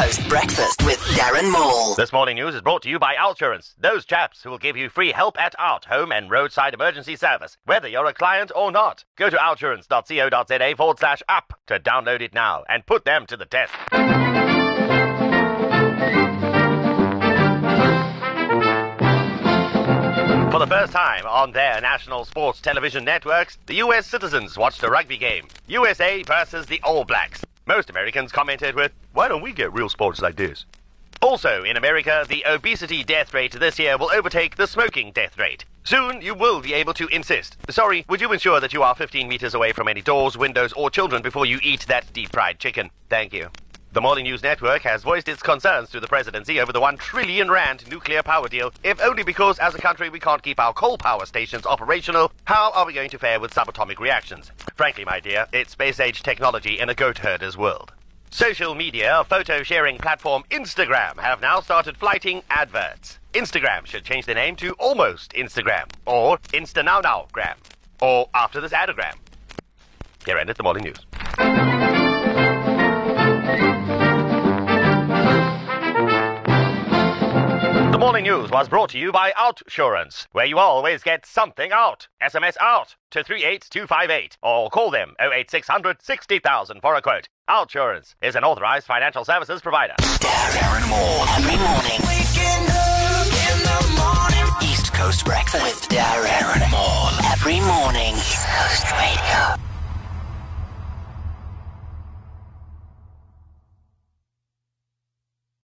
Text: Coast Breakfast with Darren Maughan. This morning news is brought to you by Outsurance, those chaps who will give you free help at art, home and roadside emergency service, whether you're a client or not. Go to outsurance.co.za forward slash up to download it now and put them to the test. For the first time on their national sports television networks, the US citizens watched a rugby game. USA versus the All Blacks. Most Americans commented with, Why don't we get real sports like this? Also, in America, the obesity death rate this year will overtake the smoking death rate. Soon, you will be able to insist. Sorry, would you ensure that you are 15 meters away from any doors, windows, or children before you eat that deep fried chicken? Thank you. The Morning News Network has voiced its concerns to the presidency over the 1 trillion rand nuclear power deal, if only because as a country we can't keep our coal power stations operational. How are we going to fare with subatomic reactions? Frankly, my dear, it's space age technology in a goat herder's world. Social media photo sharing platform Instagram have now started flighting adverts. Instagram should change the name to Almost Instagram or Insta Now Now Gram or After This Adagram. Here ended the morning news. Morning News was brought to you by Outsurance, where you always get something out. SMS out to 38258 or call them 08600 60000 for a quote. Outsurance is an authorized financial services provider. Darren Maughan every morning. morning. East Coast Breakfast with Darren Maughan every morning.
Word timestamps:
Coast 0.00 0.26
Breakfast 0.30 0.82
with 0.82 0.98
Darren 1.14 1.52
Maughan. 1.52 1.94
This 1.94 2.10
morning 2.10 2.36
news 2.36 2.54
is 2.54 2.62
brought 2.62 2.80
to 2.84 2.88
you 2.88 2.98
by 2.98 3.16
Outsurance, 3.16 3.74
those 3.78 4.06
chaps 4.06 4.42
who 4.42 4.48
will 4.48 4.56
give 4.56 4.74
you 4.74 4.88
free 4.88 5.12
help 5.12 5.38
at 5.38 5.54
art, 5.58 5.84
home 5.84 6.10
and 6.10 6.30
roadside 6.30 6.72
emergency 6.72 7.16
service, 7.16 7.58
whether 7.66 7.86
you're 7.86 8.06
a 8.06 8.14
client 8.14 8.50
or 8.56 8.72
not. 8.72 9.04
Go 9.16 9.28
to 9.28 9.36
outsurance.co.za 9.36 10.74
forward 10.74 10.98
slash 10.98 11.22
up 11.28 11.52
to 11.66 11.78
download 11.78 12.22
it 12.22 12.32
now 12.32 12.64
and 12.66 12.86
put 12.86 13.04
them 13.04 13.26
to 13.26 13.36
the 13.36 13.44
test. 13.44 13.74
For 20.50 20.58
the 20.58 20.66
first 20.66 20.94
time 20.94 21.26
on 21.26 21.52
their 21.52 21.78
national 21.82 22.24
sports 22.24 22.62
television 22.62 23.04
networks, 23.04 23.58
the 23.66 23.74
US 23.74 24.06
citizens 24.06 24.56
watched 24.56 24.82
a 24.82 24.88
rugby 24.88 25.18
game. 25.18 25.48
USA 25.66 26.22
versus 26.22 26.64
the 26.64 26.80
All 26.82 27.04
Blacks. 27.04 27.42
Most 27.70 27.88
Americans 27.88 28.32
commented 28.32 28.74
with, 28.74 28.90
Why 29.12 29.28
don't 29.28 29.42
we 29.42 29.52
get 29.52 29.72
real 29.72 29.88
sports 29.88 30.20
like 30.20 30.34
this? 30.34 30.66
Also, 31.22 31.62
in 31.62 31.76
America, 31.76 32.26
the 32.28 32.42
obesity 32.44 33.04
death 33.04 33.32
rate 33.32 33.52
this 33.52 33.78
year 33.78 33.96
will 33.96 34.10
overtake 34.10 34.56
the 34.56 34.66
smoking 34.66 35.12
death 35.12 35.38
rate. 35.38 35.64
Soon, 35.84 36.20
you 36.20 36.34
will 36.34 36.60
be 36.60 36.74
able 36.74 36.94
to 36.94 37.06
insist. 37.14 37.58
Sorry, 37.70 38.04
would 38.08 38.20
you 38.20 38.32
ensure 38.32 38.58
that 38.58 38.72
you 38.72 38.82
are 38.82 38.96
15 38.96 39.28
meters 39.28 39.54
away 39.54 39.70
from 39.70 39.86
any 39.86 40.02
doors, 40.02 40.36
windows, 40.36 40.72
or 40.72 40.90
children 40.90 41.22
before 41.22 41.46
you 41.46 41.60
eat 41.62 41.86
that 41.86 42.12
deep 42.12 42.32
fried 42.32 42.58
chicken? 42.58 42.90
Thank 43.08 43.32
you. 43.32 43.50
The 43.92 44.00
Morning 44.00 44.22
News 44.22 44.44
Network 44.44 44.82
has 44.82 45.02
voiced 45.02 45.28
its 45.28 45.42
concerns 45.42 45.90
to 45.90 45.98
the 45.98 46.06
presidency 46.06 46.60
over 46.60 46.72
the 46.72 46.80
1 46.80 46.96
trillion 46.98 47.50
rand 47.50 47.90
nuclear 47.90 48.22
power 48.22 48.46
deal, 48.46 48.72
if 48.84 49.00
only 49.00 49.24
because 49.24 49.58
as 49.58 49.74
a 49.74 49.78
country 49.78 50.08
we 50.08 50.20
can't 50.20 50.44
keep 50.44 50.60
our 50.60 50.72
coal 50.72 50.96
power 50.96 51.26
stations 51.26 51.66
operational. 51.66 52.30
How 52.44 52.70
are 52.70 52.86
we 52.86 52.92
going 52.92 53.10
to 53.10 53.18
fare 53.18 53.40
with 53.40 53.52
subatomic 53.52 53.98
reactions? 53.98 54.52
Frankly, 54.76 55.04
my 55.04 55.18
dear, 55.18 55.48
it's 55.52 55.72
space 55.72 55.98
age 55.98 56.22
technology 56.22 56.78
in 56.78 56.88
a 56.88 56.94
goat 56.94 57.18
herder's 57.18 57.56
world. 57.56 57.92
Social 58.30 58.76
media 58.76 59.24
photo 59.28 59.64
sharing 59.64 59.98
platform 59.98 60.44
Instagram 60.52 61.18
have 61.18 61.40
now 61.40 61.58
started 61.58 61.96
flighting 61.96 62.44
adverts. 62.48 63.18
Instagram 63.34 63.86
should 63.86 64.04
change 64.04 64.24
the 64.24 64.34
name 64.34 64.54
to 64.54 64.70
Almost 64.74 65.32
Instagram 65.32 65.90
or 66.06 66.38
Insta 66.52 66.84
Now 66.84 67.00
Now 67.00 67.26
Gram 67.32 67.56
or 68.00 68.28
After 68.34 68.60
This 68.60 68.72
Adagram. 68.72 69.16
Here 70.24 70.38
ended 70.38 70.56
the 70.56 70.62
morning 70.62 70.84
news. 70.84 71.69
Morning 78.10 78.24
News 78.24 78.50
was 78.50 78.68
brought 78.68 78.90
to 78.90 78.98
you 78.98 79.12
by 79.12 79.30
Outsurance, 79.38 80.26
where 80.32 80.44
you 80.44 80.58
always 80.58 81.00
get 81.04 81.24
something 81.24 81.70
out. 81.70 82.08
SMS 82.20 82.56
out 82.60 82.96
to 83.12 83.22
38258 83.22 84.36
or 84.42 84.68
call 84.68 84.90
them 84.90 85.14
08600 85.20 86.02
60000 86.02 86.80
for 86.80 86.96
a 86.96 87.02
quote. 87.02 87.28
Outsurance 87.48 88.16
is 88.20 88.34
an 88.34 88.42
authorized 88.42 88.88
financial 88.88 89.24
services 89.24 89.62
provider. 89.62 89.94
Darren 90.00 90.82
Maughan 90.90 91.38
every 91.38 91.56
morning. 91.56 92.00
morning. 93.96 94.68
East 94.68 94.92
Coast 94.92 95.24
Breakfast 95.24 95.62
with 95.62 95.88
Darren 95.88 96.62
Maughan 96.66 97.32
every 97.32 97.60
morning. 97.60 97.99